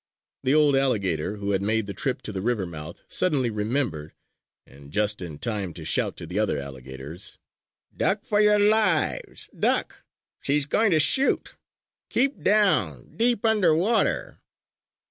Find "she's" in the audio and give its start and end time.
10.41-10.65